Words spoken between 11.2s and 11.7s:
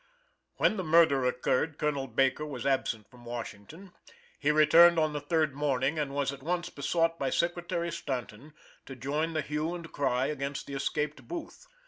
Booth.